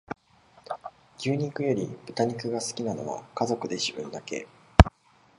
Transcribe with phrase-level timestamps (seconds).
[1.19, 4.47] 牛肉より豚肉が好きなのは家族で自分だけ